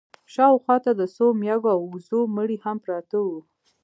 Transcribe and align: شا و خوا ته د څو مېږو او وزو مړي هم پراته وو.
شا 0.33 0.45
و 0.53 0.57
خوا 0.63 0.75
ته 0.85 0.91
د 0.99 1.01
څو 1.15 1.25
مېږو 1.41 1.69
او 1.75 1.81
وزو 1.93 2.19
مړي 2.35 2.57
هم 2.63 2.77
پراته 2.83 3.17
وو. 3.25 3.39